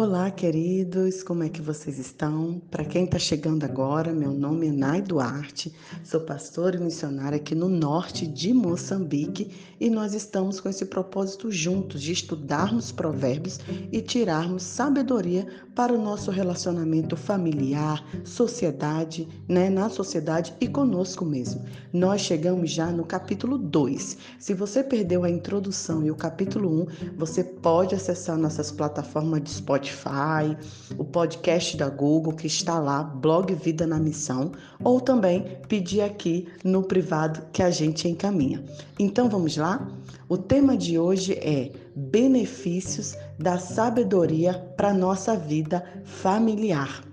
[0.00, 2.62] Olá, queridos, como é que vocês estão?
[2.70, 5.74] Para quem está chegando agora, meu nome é Nai Duarte,
[6.04, 9.50] sou pastora e missionária aqui no norte de Moçambique
[9.80, 13.58] e nós estamos com esse propósito juntos de estudarmos provérbios
[13.90, 21.64] e tirarmos sabedoria para o nosso relacionamento familiar, sociedade, né, na sociedade e conosco mesmo.
[21.92, 24.16] Nós chegamos já no capítulo 2.
[24.38, 29.42] Se você perdeu a introdução e o capítulo 1, um, você pode acessar nossas plataformas
[29.42, 30.56] de Spotify Spotify,
[30.96, 34.52] o podcast da Google que está lá, Blog Vida na Missão,
[34.82, 38.62] ou também pedir aqui no privado que a gente encaminha.
[38.98, 39.88] Então vamos lá?
[40.28, 47.07] O tema de hoje é benefícios da sabedoria para nossa vida familiar.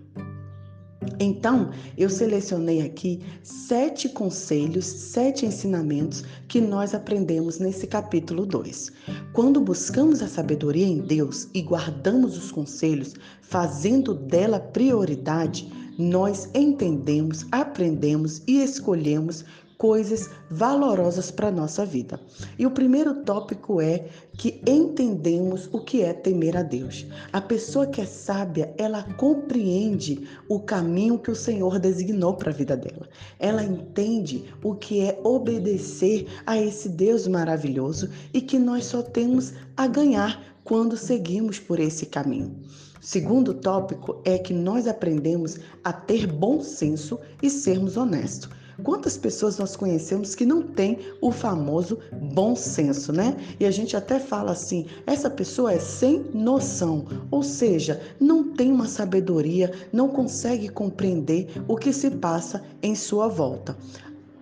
[1.20, 8.92] Então, eu selecionei aqui sete conselhos, sete ensinamentos que nós aprendemos nesse capítulo 2.
[9.34, 17.46] Quando buscamos a sabedoria em Deus e guardamos os conselhos, fazendo dela prioridade, nós entendemos,
[17.52, 19.46] aprendemos e escolhemos
[19.78, 22.20] coisas valorosas para a nossa vida.
[22.58, 27.06] E o primeiro tópico é que entendemos o que é temer a Deus.
[27.32, 32.54] A pessoa que é sábia, ela compreende o caminho que o Senhor designou para a
[32.54, 33.08] vida dela.
[33.40, 39.54] Ela entende o que é obedecer a esse Deus maravilhoso e que nós só temos
[39.76, 42.56] a ganhar quando seguimos por esse caminho.
[43.00, 48.50] Segundo tópico é que nós aprendemos a ter bom senso e sermos honestos.
[48.84, 52.00] Quantas pessoas nós conhecemos que não têm o famoso
[52.34, 53.36] bom senso, né?
[53.60, 58.72] E a gente até fala assim: essa pessoa é sem noção, ou seja, não tem
[58.72, 63.76] uma sabedoria, não consegue compreender o que se passa em sua volta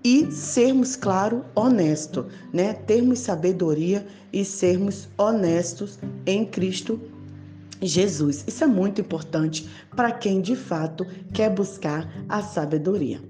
[0.04, 2.74] e sermos, claro, honestos, né?
[2.74, 7.00] Termos sabedoria e sermos honestos em Cristo
[7.82, 8.44] Jesus.
[8.48, 13.22] Isso é muito importante para quem de fato quer buscar a sabedoria.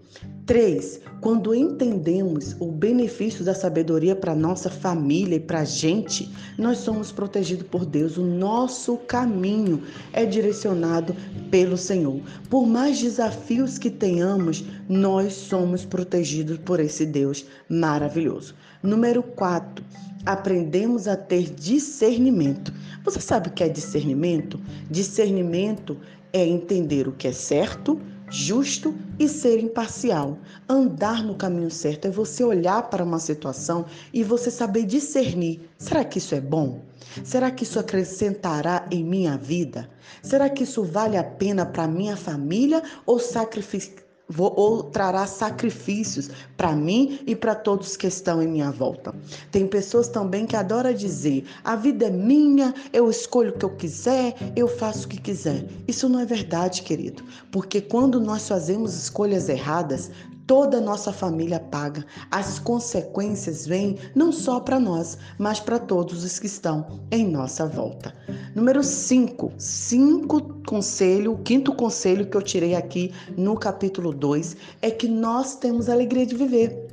[0.46, 1.02] 3.
[1.22, 7.14] Quando entendemos o benefício da sabedoria para nossa família e para a gente, nós somos
[7.14, 8.18] protegidos por Deus.
[8.18, 9.82] O nosso caminho
[10.12, 11.16] é direcionado
[11.50, 12.20] pelo Senhor.
[12.50, 18.54] Por mais desafios que tenhamos, nós somos protegidos por esse Deus maravilhoso.
[18.82, 19.84] Número 4
[20.26, 22.74] aprendemos a ter discernimento.
[23.04, 24.60] Você sabe o que é discernimento?
[24.90, 25.98] Discernimento
[26.32, 28.00] é entender o que é certo,
[28.34, 30.40] justo e ser imparcial.
[30.68, 36.04] Andar no caminho certo é você olhar para uma situação e você saber discernir: será
[36.04, 36.82] que isso é bom?
[37.24, 39.88] Será que isso acrescentará em minha vida?
[40.24, 44.03] Será que isso vale a pena para minha família ou sacrificar?
[44.38, 49.14] Ou trará sacrifícios para mim e para todos que estão em minha volta.
[49.52, 53.76] Tem pessoas também que adoram dizer: a vida é minha, eu escolho o que eu
[53.76, 55.66] quiser, eu faço o que quiser.
[55.88, 60.10] Isso não é verdade, querido, porque quando nós fazemos escolhas erradas,
[60.46, 62.06] toda a nossa família paga.
[62.32, 67.68] As consequências vêm não só para nós, mas para todos os que estão em nossa
[67.68, 68.14] volta.
[68.56, 69.54] Número 5.
[69.58, 75.56] Cinco conselho, o quinto conselho que eu tirei aqui no capítulo 2 é que nós
[75.56, 76.93] temos alegria de viver.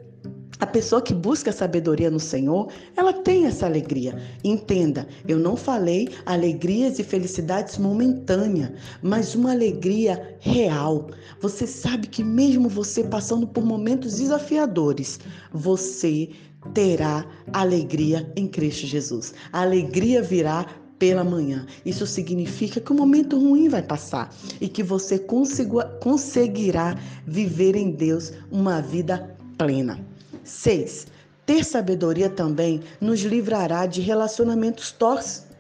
[0.60, 4.20] A pessoa que busca sabedoria no Senhor, ela tem essa alegria.
[4.44, 8.70] Entenda, eu não falei alegrias e felicidades momentâneas,
[9.02, 11.08] mas uma alegria real.
[11.40, 15.18] Você sabe que mesmo você passando por momentos desafiadores,
[15.50, 16.28] você
[16.74, 19.32] terá alegria em Cristo Jesus.
[19.50, 20.66] A alegria virá
[20.98, 21.64] pela manhã.
[21.86, 28.30] Isso significa que o momento ruim vai passar e que você conseguirá viver em Deus
[28.50, 30.09] uma vida plena.
[30.44, 31.06] 6.
[31.46, 34.94] Ter sabedoria também nos livrará de relacionamentos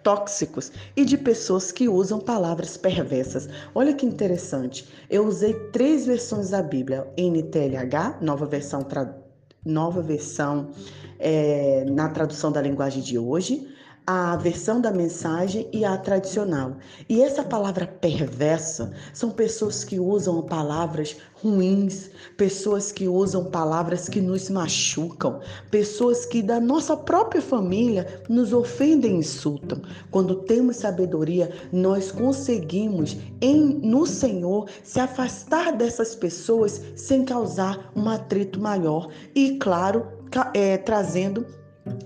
[0.02, 3.48] tóxicos e de pessoas que usam palavras perversas.
[3.74, 4.88] Olha que interessante.
[5.08, 9.16] Eu usei três versões da Bíblia: NTLH, nova versão, tra...
[9.64, 10.70] nova versão
[11.18, 13.66] é, na tradução da linguagem de hoje
[14.06, 16.76] a versão da mensagem e a tradicional.
[17.08, 24.20] E essa palavra perversa são pessoas que usam palavras ruins, pessoas que usam palavras que
[24.20, 29.80] nos machucam, pessoas que da nossa própria família nos ofendem e insultam.
[30.10, 38.08] Quando temos sabedoria, nós conseguimos em no Senhor se afastar dessas pessoas sem causar um
[38.08, 40.06] atrito maior e claro,
[40.54, 41.46] é, trazendo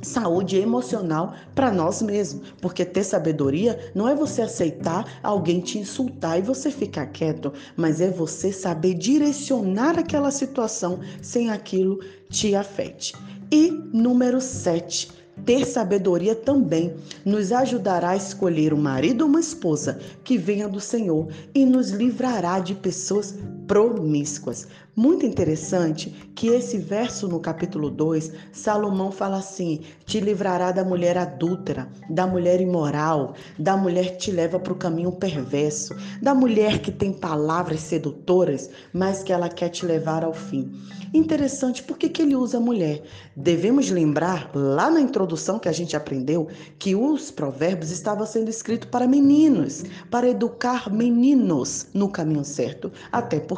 [0.03, 6.39] saúde emocional para nós mesmos, porque ter sabedoria não é você aceitar alguém te insultar
[6.39, 12.01] e você ficar quieto, mas é você saber direcionar aquela situação sem aquilo
[12.31, 13.15] te afete.
[13.51, 16.95] E número 7, Ter sabedoria também
[17.25, 21.91] nos ajudará a escolher um marido ou uma esposa que venha do Senhor e nos
[21.91, 23.35] livrará de pessoas
[23.67, 24.67] promíscuas.
[24.97, 31.19] Muito interessante que esse verso no capítulo 2, Salomão fala assim: te livrará da mulher
[31.19, 36.81] adúltera, da mulher imoral, da mulher que te leva para o caminho perverso, da mulher
[36.81, 40.71] que tem palavras sedutoras, mas que ela quer te levar ao fim.
[41.15, 43.01] Interessante, por que, ele usa mulher?
[43.37, 48.89] Devemos lembrar, lá na introdução que a gente aprendeu, que os provérbios estavam sendo escritos
[48.91, 52.91] para meninos, para educar meninos no caminho certo.
[53.13, 53.54] Até porque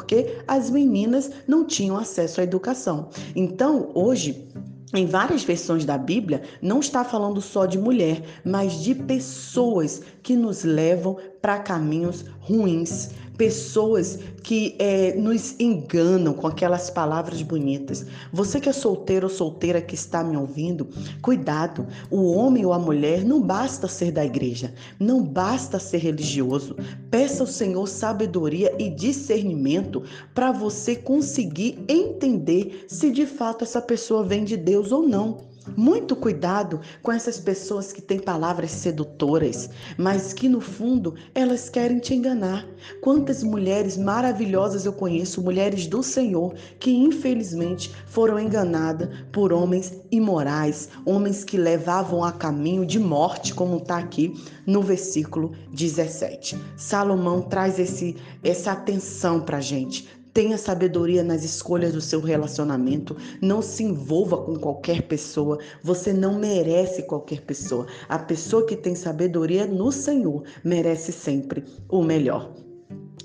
[0.46, 3.08] as meninas não tinham acesso à educação.
[3.34, 4.48] Então, hoje,
[4.94, 10.36] em várias versões da Bíblia, não está falando só de mulher, mas de pessoas que
[10.36, 18.06] nos levam para caminhos ruins pessoas que é, nos enganam com aquelas palavras bonitas.
[18.32, 20.88] Você que é solteiro ou solteira que está me ouvindo,
[21.20, 21.86] cuidado.
[22.10, 26.76] O homem ou a mulher não basta ser da igreja, não basta ser religioso.
[27.10, 30.02] Peça ao Senhor sabedoria e discernimento
[30.34, 35.55] para você conseguir entender se de fato essa pessoa vem de Deus ou não.
[35.76, 39.68] Muito cuidado com essas pessoas que têm palavras sedutoras,
[39.98, 42.66] mas que no fundo elas querem te enganar.
[43.02, 50.88] Quantas mulheres maravilhosas eu conheço, mulheres do Senhor, que infelizmente foram enganadas por homens imorais,
[51.04, 54.32] homens que levavam a caminho de morte, como está aqui
[54.66, 56.58] no versículo 17.
[56.76, 60.08] Salomão traz esse, essa atenção para gente.
[60.36, 63.16] Tenha sabedoria nas escolhas do seu relacionamento.
[63.40, 65.58] Não se envolva com qualquer pessoa.
[65.82, 67.86] Você não merece qualquer pessoa.
[68.06, 72.65] A pessoa que tem sabedoria no Senhor merece sempre o melhor.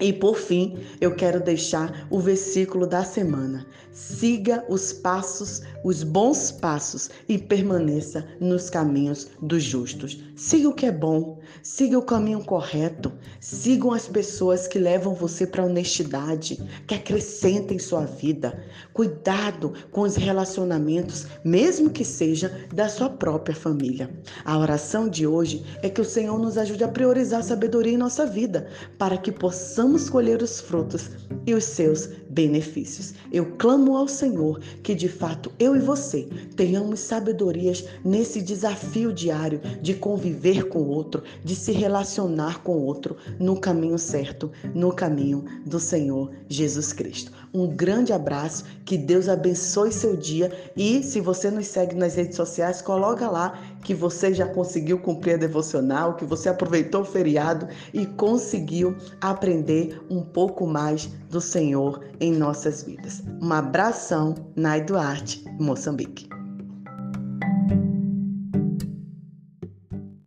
[0.02, 3.68] E por fim, eu quero deixar o versículo da semana.
[3.94, 10.18] Siga os passos, os bons passos e permaneça nos caminhos dos justos.
[10.36, 15.46] Siga o que é bom, siga o caminho correto, sigam as pessoas que levam você
[15.46, 16.58] para a honestidade,
[16.88, 18.64] que acrescentem sua vida.
[18.94, 24.10] Cuidado com os relacionamentos, mesmo que seja da sua própria família.
[24.46, 27.98] A oração de hoje é que o Senhor nos ajude a priorizar a sabedoria em
[27.98, 29.32] nossa vida, para que
[29.92, 31.10] possamos colher os frutos
[31.46, 33.14] e os seus benefícios.
[33.32, 39.60] Eu clamo ao Senhor que de fato eu e você tenhamos sabedorias nesse desafio diário
[39.82, 44.94] de conviver com o outro, de se relacionar com o outro no caminho certo, no
[44.94, 47.32] caminho do Senhor Jesus Cristo.
[47.54, 52.36] Um grande abraço, que Deus abençoe seu dia e se você nos segue nas redes
[52.36, 57.68] sociais, coloca lá que você já conseguiu cumprir a devocional, que você aproveitou o feriado
[57.94, 63.22] e conseguiu aprender um pouco mais do Senhor em nossas vidas.
[63.42, 66.41] Um abração, Nai Duarte, Moçambique.